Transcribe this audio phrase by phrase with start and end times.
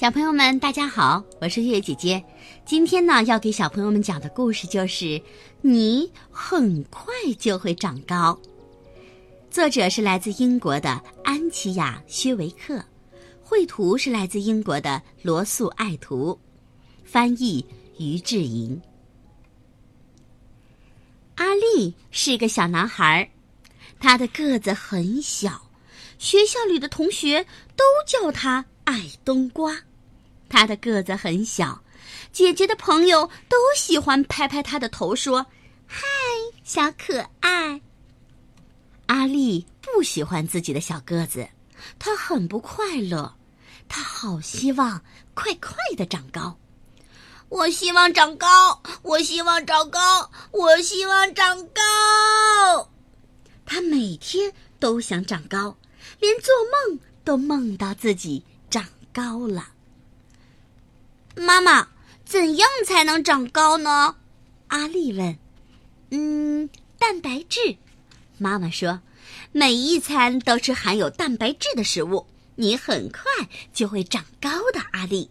[0.00, 2.24] 小朋友们，大家好，我是月月姐姐。
[2.64, 5.04] 今天呢，要给小朋友们讲的故事就是
[5.60, 8.40] 《你很快就会长高》。
[9.50, 12.82] 作者是来自英国的安琪亚·薛维克，
[13.42, 16.40] 绘图是来自英国的罗素·爱图，
[17.04, 17.62] 翻译
[17.98, 18.80] 于志莹。
[21.34, 23.30] 阿丽是个小男孩，
[23.98, 25.70] 他的个子很小，
[26.16, 27.44] 学校里的同学
[27.76, 29.76] 都叫他矮冬瓜。
[30.50, 31.82] 他的个子很小，
[32.30, 35.46] 姐姐的朋友都喜欢拍拍他的头，说
[35.86, 36.04] ：“嗨，
[36.62, 37.80] 小可爱。”
[39.06, 41.48] 阿丽不喜欢自己的小个子，
[41.98, 43.36] 她很不快乐，
[43.88, 45.02] 她好希望
[45.34, 46.58] 快快的长高。
[47.48, 52.90] 我希望长高，我希望长高，我希望长高。
[53.66, 55.76] 他每天都想长高，
[56.20, 59.69] 连做梦都梦到自己长高了。
[61.40, 61.88] 妈妈，
[62.26, 64.14] 怎样才能长高呢？
[64.68, 65.38] 阿丽问。
[66.10, 67.76] 嗯，蛋白质。
[68.36, 69.00] 妈妈说，
[69.50, 73.22] 每一餐都吃含有蛋白质的食物，你很快
[73.72, 74.80] 就会长高的。
[74.92, 75.30] 阿丽。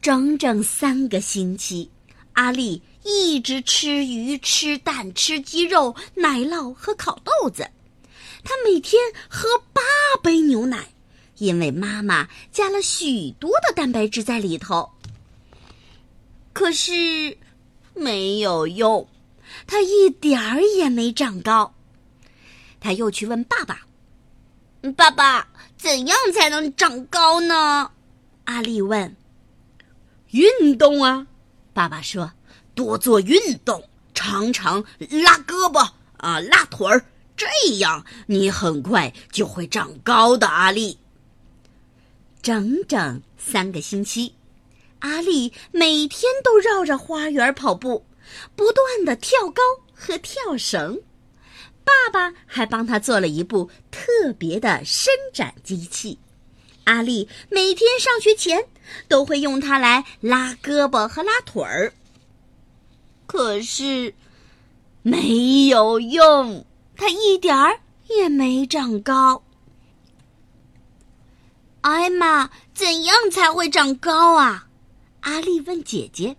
[0.00, 1.90] 整整三个星期，
[2.32, 7.68] 阿丽一直吃鱼、吃蛋、吃鸡肉、奶酪和烤豆子。
[8.42, 9.82] 她每天喝八
[10.22, 10.88] 杯牛奶，
[11.36, 14.90] 因为妈妈加了许多的蛋白质在里头。
[16.52, 17.38] 可是，
[17.94, 19.08] 没有用，
[19.66, 21.74] 他一点儿也没长高。
[22.80, 23.86] 他又去问爸爸
[24.96, 27.90] ：“爸爸，怎样才能长高呢？”
[28.44, 29.16] 阿丽问。
[30.30, 31.26] 运动啊，
[31.72, 32.32] 爸爸说，
[32.74, 37.04] 多做运动，常常拉胳膊啊，拉腿儿，
[37.36, 37.46] 这
[37.78, 40.48] 样你很快就会长高的。
[40.48, 40.98] 阿丽，
[42.40, 44.34] 整整三个星期，
[45.02, 48.06] 阿丽每天都绕着花园跑步，
[48.54, 49.60] 不断的跳高
[49.92, 51.02] 和跳绳。
[51.84, 56.20] 爸爸还帮他做了一部特别的伸展机器。
[56.84, 58.66] 阿丽每天上学前
[59.08, 61.92] 都会用它来拉胳膊和拉腿儿，
[63.26, 64.14] 可是
[65.02, 66.64] 没有用，
[66.96, 69.42] 他一点儿也没长高。
[71.80, 74.68] 艾玛，怎样才会长高啊？
[75.22, 76.36] 阿丽问姐姐。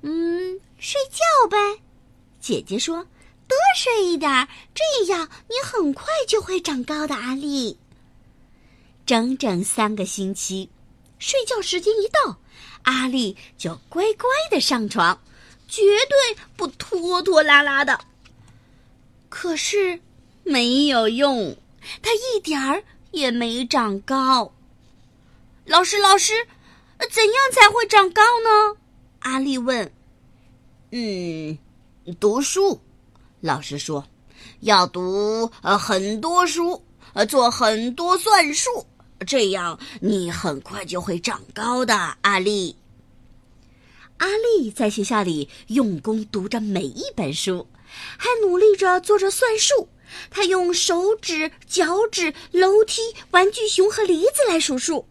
[0.00, 1.56] 嗯，睡觉呗。
[2.40, 3.06] 姐姐说
[3.46, 7.78] ：“多睡一点，这样你很快就会长高的。”阿丽。
[9.06, 10.68] 整整三个星期，
[11.18, 12.38] 睡觉时间一到，
[12.82, 15.20] 阿丽就乖乖的上床，
[15.68, 18.00] 绝对不拖拖拉拉的。
[19.28, 20.00] 可是
[20.44, 21.56] 没有用，
[22.00, 24.52] 她一点儿也没长高。
[25.64, 26.46] 老师，老师，
[27.10, 28.76] 怎样才会长高呢？
[29.20, 29.92] 阿丽问。
[30.90, 31.58] 嗯，
[32.20, 32.80] 读书。
[33.40, 34.04] 老师说，
[34.60, 36.82] 要读呃很多书，
[37.12, 38.86] 呃做很多算术。
[39.26, 42.76] 这样，你很快就会长高的，阿丽。
[44.18, 47.66] 阿丽在学校里用功读着每一本书，
[48.16, 49.88] 还努力着做着算术。
[50.30, 55.06] 他用手指、脚趾、楼梯、玩具熊和梨子来数数。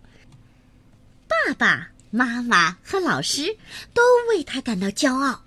[1.48, 3.58] 爸爸妈妈和老师
[3.94, 5.44] 都为他感到骄傲，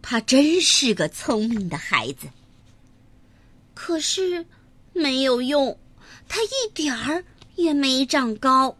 [0.00, 2.28] 他真是个聪明的孩子。
[3.74, 4.46] 可是，
[4.92, 5.78] 没有用，
[6.28, 7.24] 他一点儿。
[7.56, 8.78] 也没长高，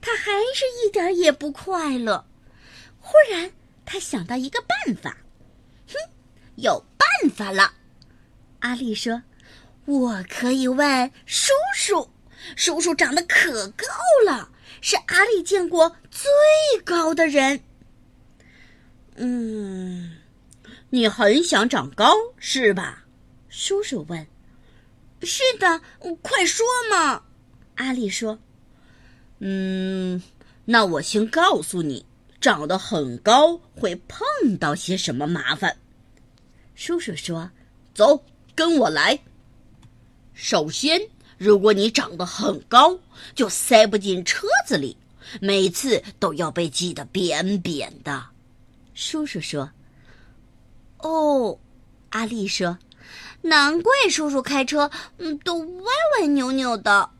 [0.00, 2.24] 他还是一点儿也不快乐。
[2.98, 3.52] 忽然，
[3.84, 5.14] 他想到一个办法，
[5.86, 5.94] 哼，
[6.54, 7.70] 有办法了！
[8.60, 9.22] 阿丽说
[9.84, 12.08] ：“我可以问叔叔，
[12.56, 13.84] 叔叔长得可高
[14.24, 14.50] 了，
[14.80, 16.28] 是阿丽见过最
[16.84, 17.60] 高的人。”
[19.16, 20.16] 嗯，
[20.90, 23.04] 你很想长高是吧？
[23.48, 24.26] 叔叔问。
[25.22, 25.80] “是的，
[26.22, 27.22] 快说嘛。”
[27.74, 28.38] 阿丽说
[29.40, 30.22] ：“嗯，
[30.64, 32.06] 那我先告诉你，
[32.40, 35.76] 长得很高会碰到些什么麻烦。”
[36.76, 37.50] 叔叔说
[37.94, 39.18] ：“走，跟我来。
[40.32, 42.98] 首先，如果你长得很高，
[43.34, 44.96] 就塞不进车子里，
[45.40, 48.26] 每次都要被挤得扁扁的。”
[48.92, 49.70] 叔叔说
[50.98, 51.58] ：“哦。”
[52.10, 52.78] 阿丽说
[53.42, 55.84] ：“难怪叔叔开车，嗯，都歪
[56.20, 57.10] 歪扭扭的。”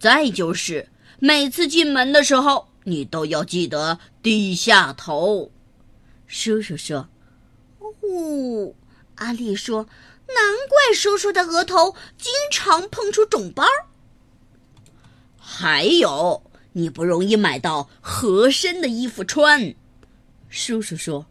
[0.00, 0.88] 再就是，
[1.18, 5.50] 每次进门的时候，你都要记得低下头。
[6.26, 7.08] 叔叔说
[7.78, 8.72] ：“哦。”
[9.16, 9.86] 阿丽说
[10.34, 13.64] ：“难怪叔叔的额头经常碰出肿包。”
[15.38, 16.42] 还有，
[16.72, 19.74] 你不容易买到合身的衣服穿。
[20.48, 21.26] 叔叔说：“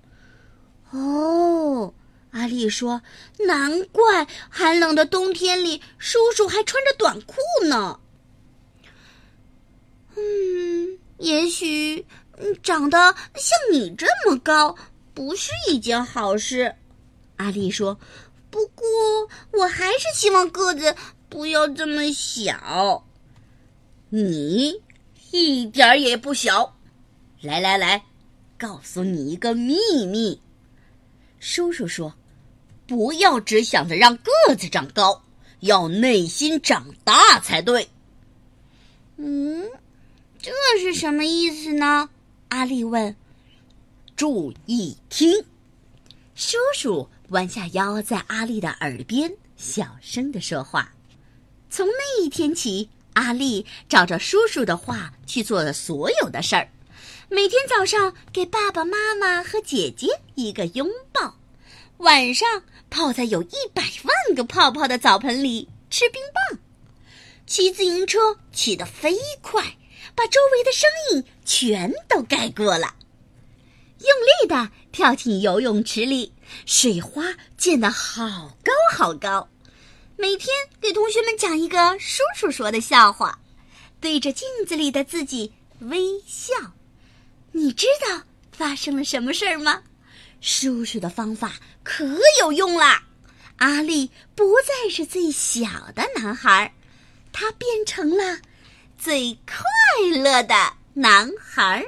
[0.91, 1.93] 哦。”
[2.31, 3.01] 阿丽说
[3.45, 7.99] ：“难怪寒冷的冬天里，叔叔还穿着短裤呢。”
[10.15, 12.05] 嗯，也许
[12.63, 14.77] 长得像你这么高
[15.13, 16.75] 不是一件好事。
[17.35, 17.99] 阿丽说
[18.51, 18.85] ：“不过
[19.53, 20.95] 我还是希望个子
[21.27, 23.03] 不要这么小。
[24.09, 24.79] 你
[25.31, 26.77] 一点儿也不小。
[27.41, 28.03] 来来来，
[28.59, 30.39] 告诉你一个秘密。”
[31.41, 32.13] 叔叔说。
[32.87, 35.23] 不要只想着让个子长高，
[35.61, 37.87] 要内心长大才对。
[39.15, 39.69] 嗯，
[40.41, 42.09] 这是什么意思呢？
[42.49, 43.15] 阿丽问。
[44.17, 45.45] 注意听，
[46.35, 50.91] 叔叔弯下腰，在阿丽的耳边小声的说话。
[51.69, 56.69] 从那一天起，阿丽照着叔叔的话去做了所有的事儿。
[57.29, 61.37] 每天早上给爸爸妈妈和姐姐一个拥抱。
[61.99, 66.59] 晚上泡在有一百万个泡泡的澡盆里吃冰棒，
[67.47, 69.77] 骑自行车骑得飞快，
[70.13, 72.95] 把周围的声音全都盖过了。
[74.01, 74.09] 用
[74.43, 76.33] 力的跳进游泳池里，
[76.65, 77.23] 水花
[77.57, 79.47] 溅得好高好高。
[80.17, 80.49] 每天
[80.79, 83.39] 给同学们讲一个叔叔说的笑话，
[83.99, 86.53] 对着镜子里的自己微笑。
[87.51, 89.83] 你知道发生了什么事儿吗？
[90.41, 91.53] 叔叔的方法
[91.83, 92.05] 可
[92.39, 93.03] 有用啦！
[93.57, 96.73] 阿力不再是最小的男孩，
[97.31, 98.39] 他变成了
[98.97, 100.55] 最快乐的
[100.95, 101.85] 男孩。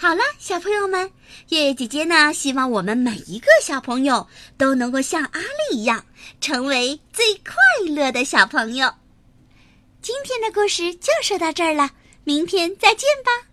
[0.00, 1.10] 好了，小朋友们，
[1.48, 6.06] 月月姐姐呢，希望我们每一个小朋友都能够像阿丽一样，
[6.40, 8.94] 成为最快乐的小朋友。
[10.00, 11.90] 今天的故事就说到这儿了，
[12.22, 13.47] 明天再见吧。